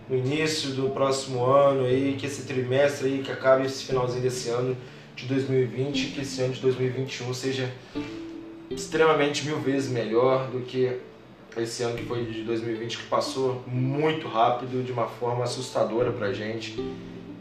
[0.09, 4.49] no início do próximo ano aí, que esse trimestre aí, que acabe esse finalzinho desse
[4.51, 4.77] ano,
[5.15, 7.73] de 2020, que esse ano de 2021 seja
[8.71, 10.99] extremamente mil vezes melhor do que
[11.57, 16.33] esse ano que foi de 2020, que passou muito rápido, de uma forma assustadora pra
[16.33, 16.77] gente.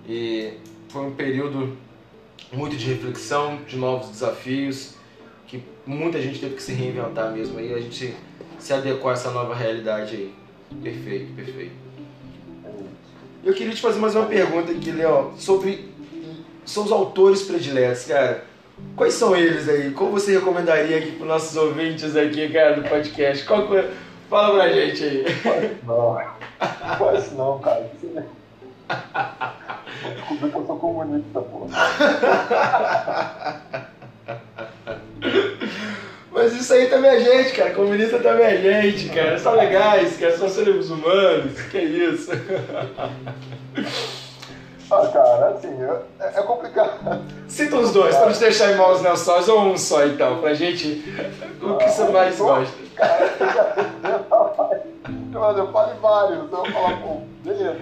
[0.08, 0.54] E
[0.90, 1.76] foi um período
[2.52, 4.96] muito de reflexão, de novos desafios,
[5.48, 7.58] que muita gente teve que se reinventar mesmo.
[7.58, 8.14] Aí a gente
[8.60, 10.34] se adequou a essa nova realidade aí.
[10.82, 11.84] Perfeito, perfeito.
[13.44, 15.90] Eu queria te fazer mais uma pergunta aqui, Léo, sobre,
[16.66, 18.46] sobre os autores prediletos, cara.
[18.96, 19.92] Quais são eles aí?
[19.92, 23.46] Qual você recomendaria aqui para os nossos ouvintes aqui, cara, do podcast?
[23.46, 23.68] Qual,
[24.30, 25.26] fala pra gente aí.
[25.86, 26.18] Não,
[27.36, 27.90] não, não cara.
[30.16, 31.68] Descobri que eu sou comunista, pô.
[36.32, 37.72] Mas isso aí também é gente, cara.
[37.72, 39.38] Comunista também é gente, cara.
[39.38, 40.36] São legais, cara.
[40.38, 41.62] São seres humanos.
[41.72, 42.32] Que isso.
[44.94, 47.22] Ah, cara, assim, é, é complicado.
[47.48, 51.04] Cita os dois, pra nos deixar em maus lençóis, ou um só então, pra gente.
[51.62, 52.74] O que você mais gosta?
[55.34, 57.76] Cara, eu falo vários, então eu falo, pô, beleza,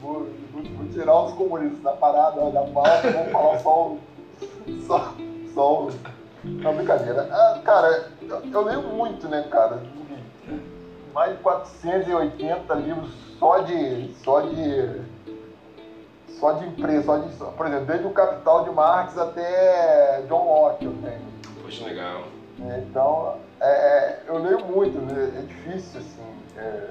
[0.00, 3.98] vou, vou, vou, tirar os comunistas da parada, da pauta, vamos falar só o.
[4.86, 5.14] Só,
[5.52, 5.90] só o.
[6.44, 7.28] Não, brincadeira.
[7.28, 9.82] Ah, cara, eu, eu leio muito, né, cara?
[11.12, 14.14] Mais de 480 livros só de.
[14.22, 15.15] só de
[16.38, 20.84] só de empresa, só de, por exemplo, desde o Capital de Marx até John Locke
[20.84, 21.62] eu tenho.
[21.62, 22.24] Poxa, legal.
[22.58, 25.32] Então, é, é, eu leio muito, né?
[25.38, 26.36] é difícil, assim.
[26.56, 26.88] É,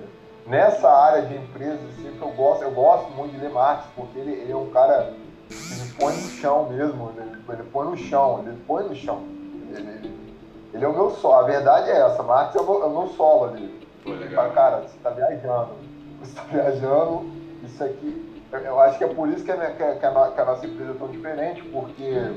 [0.47, 4.31] nessa área de empresas, assim, eu gosto, eu gosto muito de ler Marx, porque ele,
[4.31, 5.13] ele é um cara
[5.47, 9.23] que ele põe no chão mesmo, ele, ele põe no chão, ele põe no chão.
[9.71, 10.35] Ele, ele,
[10.73, 12.89] ele é o meu solo, a verdade é essa, Marx é o meu, é o
[12.89, 13.87] meu solo ali.
[14.03, 14.51] Pô, legal.
[14.51, 15.73] Cara, você está viajando,
[16.19, 17.31] você está viajando,
[17.63, 20.65] isso aqui eu acho que é por isso que a, que a, que a nossa
[20.65, 22.31] empresa é tão diferente, porque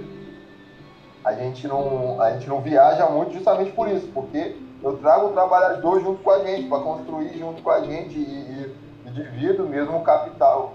[1.25, 5.33] a gente não, a gente não viaja muito justamente por isso, porque eu trago o
[5.33, 8.75] trabalhador junto com a gente, para construir junto com a gente e,
[9.07, 10.75] e, divido mesmo o capital.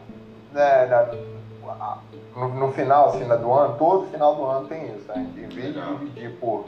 [0.51, 1.97] Né, na,
[2.35, 5.07] no, no, final assim, do ano, todo final do ano tem isso.
[5.07, 5.27] Né?
[5.35, 6.65] Em vez de dividir por,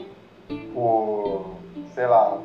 [0.74, 1.56] por
[1.94, 2.38] sei lá,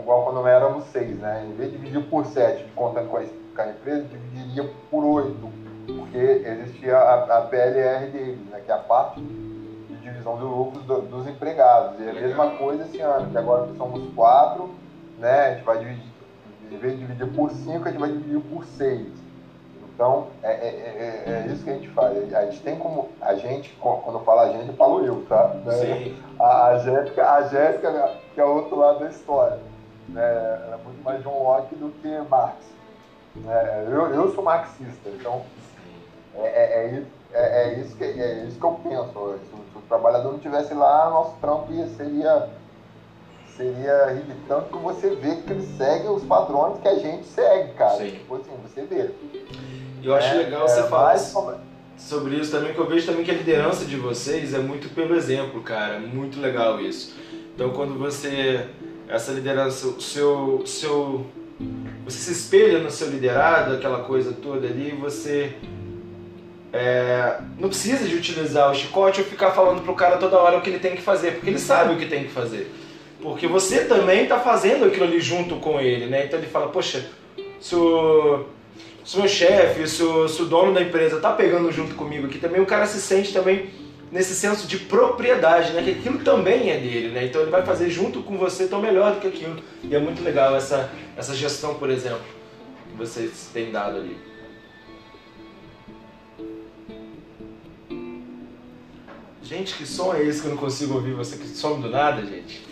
[0.00, 1.46] igual quando éramos seis, né?
[1.48, 3.24] Em vez de dividir por sete, contando com a
[3.60, 5.50] a empresa dividiria por oito,
[5.86, 10.80] porque existia a, a, PLR deles, né, que é a parte de divisão do lucro
[10.82, 12.00] do, dos empregados.
[12.00, 14.70] E é a mesma coisa esse ano, que agora somos quatro,
[15.18, 16.12] né, a gente vai dividir,
[16.70, 19.22] em vez de dividir por cinco, a gente vai dividir por seis.
[19.94, 22.34] Então, é, é, é, é, isso que a gente faz.
[22.34, 23.10] A gente tem como.
[23.20, 25.54] A gente, quando eu falo a gente, eu falo eu, tá?
[25.70, 26.16] Sim.
[26.40, 29.58] A, a, Jéssica, a Jéssica, que é o outro lado da história.
[30.08, 30.22] Né?
[30.66, 32.71] Ela é muito mais John Locke do que Marx.
[33.46, 35.42] É, eu, eu sou marxista, então
[36.34, 39.38] é, é, é, é, isso que, é isso que eu penso.
[39.38, 42.50] Se, se o trabalhador não estivesse lá, nosso trampo ia, seria,
[43.56, 47.96] seria irritante porque você vê que ele segue os padrões que a gente segue, cara.
[47.96, 48.10] Sim.
[48.10, 49.10] Tipo assim, você vê.
[50.02, 51.16] Eu acho legal você falar
[51.96, 55.14] sobre isso também, que eu vejo também que a liderança de vocês é muito pelo
[55.14, 55.98] exemplo, cara.
[56.00, 57.16] Muito legal isso.
[57.54, 58.68] Então quando você.
[59.08, 60.66] Essa liderança, o seu.
[60.66, 61.26] seu
[62.04, 65.52] você se espelha no seu liderado, aquela coisa toda ali, você
[66.72, 70.62] é, não precisa de utilizar o chicote ou ficar falando pro cara toda hora o
[70.62, 72.72] que ele tem que fazer, porque ele sabe o que tem que fazer.
[73.20, 76.26] Porque você também está fazendo aquilo ali junto com ele, né?
[76.26, 77.06] Então ele fala, poxa,
[77.60, 78.46] se o,
[79.04, 82.26] se o meu chefe, se o, se o dono da empresa está pegando junto comigo
[82.26, 83.70] aqui também, o cara se sente também
[84.12, 85.82] nesse senso de propriedade, né?
[85.82, 87.24] Que aquilo também é dele, né?
[87.24, 89.56] Então ele vai fazer junto com você tão melhor do que aquilo.
[89.82, 92.20] E é muito legal essa, essa gestão, por exemplo,
[92.90, 94.18] que vocês têm dado ali.
[99.42, 101.14] Gente, que som é esse que eu não consigo ouvir?
[101.14, 102.66] Você que some do nada, gente?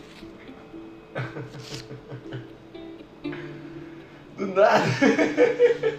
[4.36, 4.84] do nada.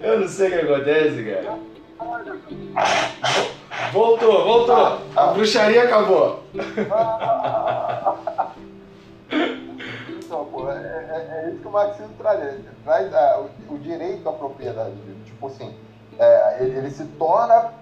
[0.00, 1.70] eu não sei o que acontece, cara.
[3.92, 4.98] Voltou, voltou.
[5.16, 6.40] A bruxaria acabou.
[10.30, 12.60] Então, pô, é, é, é isso que o marxismo traz.
[12.84, 14.94] traz é, o, o, direito à propriedade.
[15.24, 15.74] Tipo assim,
[16.18, 17.72] é, ele, ele, se torna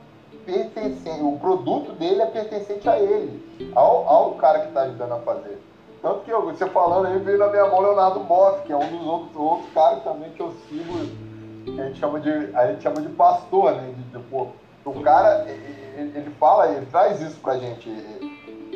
[0.47, 5.19] pertencente, o produto dele é pertencente a ele, ao, ao cara que está ajudando a
[5.19, 5.61] fazer.
[6.01, 8.97] Tanto que eu, você falando aí, veio na minha mão Leonardo Boff, que é um
[8.97, 11.28] dos outros, outros caras também que eu sigo
[11.75, 13.95] que a gente chama de, a gente chama de pastor, né?
[14.13, 14.49] De, pô,
[14.85, 17.89] o cara, ele, ele, fala, ele traz isso pra gente.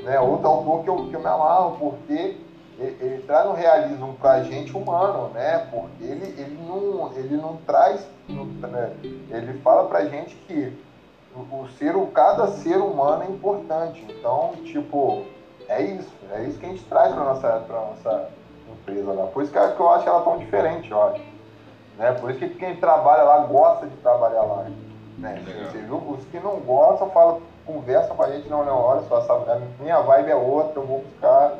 [0.02, 0.18] Né?
[0.20, 2.36] Outro autor que eu, que eu me amarro, porque
[2.78, 5.66] ele, ele traz um realismo pra gente humano, né?
[5.70, 8.06] Porque ele, ele, não, ele não traz.
[8.28, 8.92] Né?
[9.30, 10.76] Ele fala pra gente que
[11.34, 14.04] o, o ser, o, cada ser humano é importante.
[14.08, 15.24] Então, tipo,
[15.68, 16.12] é isso.
[16.32, 18.28] É isso que a gente traz pra nossa, pra nossa
[18.70, 19.26] empresa lá.
[19.26, 21.31] Por isso que, que eu acho ela tão diferente, eu acho.
[21.98, 22.12] Né?
[22.12, 24.66] Por isso que quem trabalha lá gosta de trabalhar lá.
[25.18, 25.42] Né?
[25.70, 25.96] Você viu?
[25.96, 30.00] Os que não gostam falam, conversam com a gente, não, não, olha só, a minha
[30.00, 31.58] vibe é outra, eu vou buscar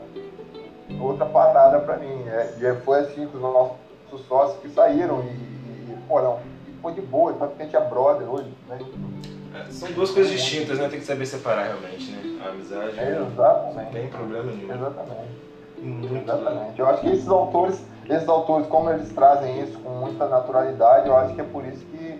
[1.00, 2.28] outra parada pra mim.
[2.28, 6.40] É, e foi assim com os nossos sócios que saíram e, e pô, não,
[6.80, 8.78] foi de boa, tanto que a gente é brother hoje, né?
[9.54, 10.88] É, são duas coisas distintas, né?
[10.88, 12.40] Tem que saber separar realmente, né?
[12.44, 12.98] A amizade.
[12.98, 13.76] É, exatamente.
[13.76, 14.74] Não tem problema nenhum.
[14.74, 15.42] Exatamente.
[15.78, 16.80] Muito exatamente.
[16.80, 21.16] Eu acho que esses autores, esses autores, como eles trazem isso com muita naturalidade, eu
[21.16, 22.18] acho que é por isso que,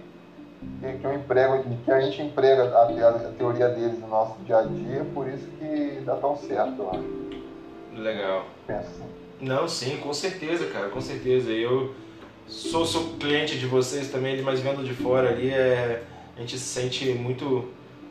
[0.81, 4.59] que, que eu emprego, que a gente emprega a, a, teoria deles no nosso dia
[4.59, 8.01] a dia, por isso que dá tão certo, eu acho.
[8.01, 8.45] Legal.
[8.67, 9.05] Penso assim.
[9.41, 11.51] Não, sim, com certeza, cara, com certeza.
[11.51, 11.93] Eu
[12.47, 16.03] sou, sou cliente de vocês também, mas vendo de fora ali, é,
[16.37, 17.69] a gente se sente muito,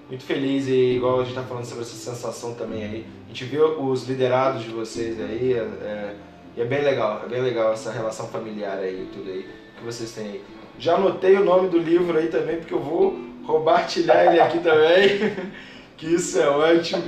[0.09, 3.05] muito feliz e igual a gente está falando sobre essa sensação também aí.
[3.25, 6.15] A gente vê os liderados de vocês aí, é, é,
[6.55, 9.47] e é bem legal, é bem legal essa relação familiar aí, tudo aí
[9.77, 10.43] que vocês têm aí.
[10.77, 15.33] Já anotei o nome do livro aí também, porque eu vou compartilhar ele aqui também.
[16.01, 17.03] que isso é ótimo.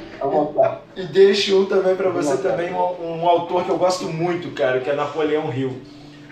[0.96, 4.80] E deixo um também para você também, um, um, autor que eu gosto muito, cara,
[4.80, 5.82] que é Napoleão Hill.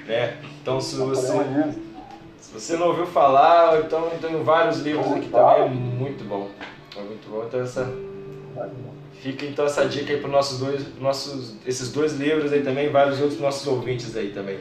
[0.05, 0.37] Né?
[0.61, 1.33] Então se você,
[2.39, 6.49] se você não ouviu falar, então tem vários livros aqui também, é muito bom.
[6.95, 7.43] É muito bom.
[7.47, 7.91] Então essa.
[9.21, 13.21] Fica então essa dica aí para nossos dois, nossos, esses dois livros aí também, vários
[13.21, 14.57] outros nossos ouvintes aí também.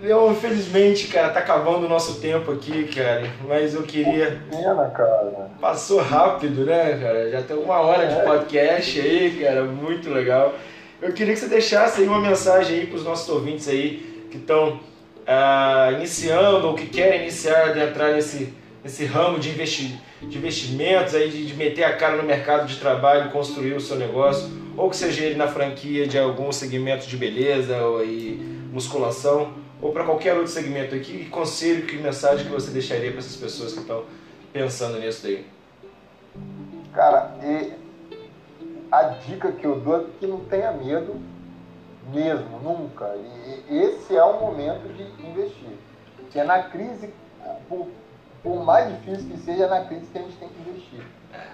[0.00, 3.22] Eu, infelizmente, cara, tá acabando o nosso tempo aqui, cara.
[3.46, 4.40] Mas eu queria.
[4.50, 5.50] Pena, cara.
[5.60, 7.30] Passou rápido, né, cara?
[7.30, 8.24] Já tem uma hora de é.
[8.24, 9.64] podcast aí, cara.
[9.64, 10.54] Muito legal.
[11.00, 14.80] Eu queria que você deixasse aí uma mensagem aí pros nossos ouvintes aí que estão
[15.26, 18.52] uh, iniciando ou que querem iniciar de entrar nesse,
[18.82, 22.76] nesse ramo de, investi de investimentos, aí, de, de, meter a cara no mercado de
[22.78, 27.16] trabalho, construir o seu negócio, ou que seja ele na franquia de algum segmento de
[27.16, 28.38] beleza ou aí,
[28.72, 33.20] musculação, ou para qualquer outro segmento aqui, que conselho, que mensagem que você deixaria para
[33.20, 34.04] essas pessoas que estão
[34.52, 35.44] pensando nisso daí?
[36.92, 37.72] Cara, e
[38.90, 41.16] a dica que eu dou é que não tenha medo
[42.12, 43.14] mesmo, nunca.
[43.68, 45.70] E esse é o momento de investir.
[46.30, 47.12] Se é na crise,
[48.42, 51.00] por, mais difícil que seja, é na crise que a gente tem que investir.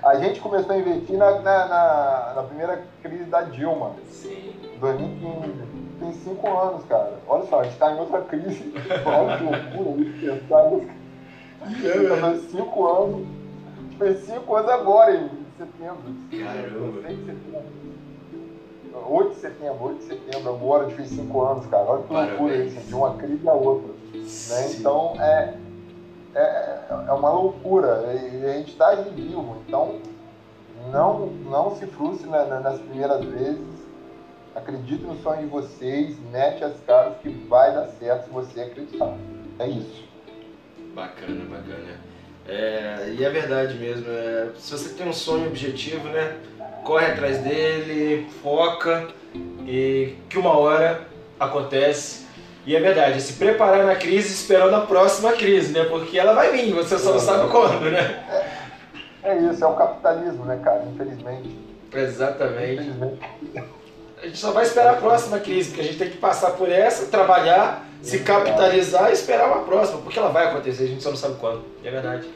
[0.02, 4.52] A gente começou a investir na, na, na, na primeira crise da Dilma, Sim.
[4.80, 5.78] 2015.
[6.00, 7.18] Tem cinco anos, cara.
[7.26, 8.72] Olha só, a gente está em outra crise.
[9.04, 10.90] Olha que loucura isso, pensar nisso.
[11.86, 13.26] É, cinco anos.
[13.98, 16.14] Fez cinco anos agora, em setembro.
[16.30, 17.68] Caramba.
[19.06, 21.84] 8 de setembro, 8 de setembro, agora, de fez 5 anos, cara.
[21.84, 23.92] Olha que loucura isso, de uma crise a outra.
[24.12, 24.72] Né?
[24.78, 25.54] Então é,
[26.34, 28.04] é, é uma loucura.
[28.12, 29.62] E a gente está vivo.
[29.66, 30.00] Então
[30.92, 33.78] não, não se frustre nas primeiras vezes.
[34.54, 39.14] Acredite no sonho de vocês, mete as caras que vai dar certo se você acreditar.
[39.58, 40.04] É isso.
[40.94, 42.00] Bacana, bacana.
[42.46, 44.06] É, e é verdade mesmo.
[44.08, 46.36] É, se você tem um sonho objetivo, né?
[46.88, 49.08] corre atrás dele, foca
[49.66, 51.06] e que uma hora
[51.38, 52.26] acontece.
[52.68, 55.84] E é verdade, se preparar na crise esperando a próxima crise, né?
[55.84, 58.22] Porque ela vai vir, você só não sabe quando, né?
[59.22, 60.84] É, é isso, é o capitalismo, né, cara?
[60.84, 61.58] Infelizmente.
[61.90, 62.82] Exatamente.
[62.82, 63.20] Infelizmente.
[64.22, 66.70] A gente só vai esperar a próxima crise, porque a gente tem que passar por
[66.70, 71.08] essa, trabalhar, se capitalizar e esperar uma próxima, porque ela vai acontecer, a gente só
[71.08, 71.64] não sabe quando.
[71.82, 72.28] É verdade.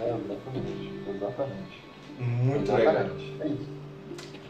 [0.00, 1.02] É, exatamente.
[1.14, 1.84] Exatamente.
[2.18, 2.88] Muito exatamente.
[2.88, 3.06] legal.
[3.40, 3.68] É isso.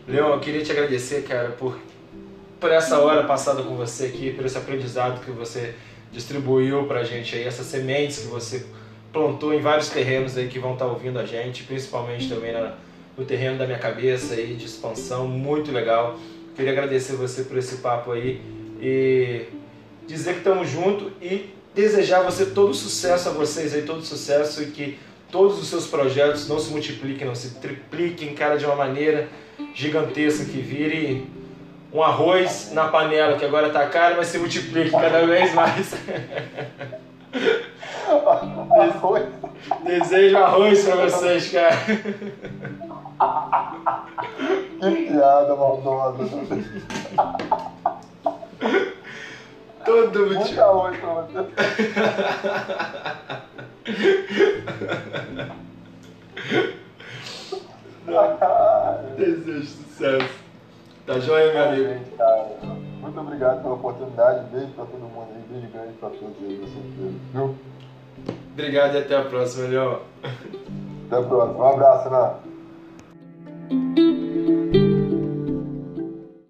[0.08, 1.78] Leon, eu queria te agradecer, cara, por,
[2.60, 5.74] por essa hora passada com você aqui, por esse aprendizado que você
[6.12, 8.66] distribuiu pra gente aí, essas sementes que você
[9.12, 12.74] plantou em vários terrenos aí que vão estar tá ouvindo a gente, principalmente também na,
[13.16, 16.18] no terreno da minha cabeça aí, de expansão, muito legal.
[16.54, 18.40] Queria agradecer você por esse papo aí
[18.80, 19.46] e
[20.06, 24.66] dizer que estamos juntos e desejar você todo sucesso a vocês aí, todo sucesso e
[24.66, 24.98] que
[25.30, 29.28] todos os seus projetos não se multipliquem, não se tripliquem, cara, de uma maneira
[29.74, 31.39] gigantesca que vire
[31.92, 35.94] um arroz na panela, que agora está caro, mas se multiplique cada vez mais.
[38.70, 39.24] Arroz.
[39.84, 41.76] Desejo arroz para vocês, cara.
[44.80, 46.28] Que piada maldosa.
[49.84, 51.46] Todo Muito arroz para você.
[59.16, 60.49] Desejo sucesso.
[61.10, 61.88] Tá joia, meu amigo?
[63.00, 64.48] Muito obrigado pela oportunidade.
[64.52, 65.42] Beijo pra todo mundo aí.
[65.50, 67.18] Beijo grande pra todos aí, com certeza.
[67.34, 67.56] Viu?
[68.52, 70.02] Obrigado e até a próxima, Leão.
[70.22, 71.58] Até a próxima.
[71.58, 72.50] Um abraço, Ana.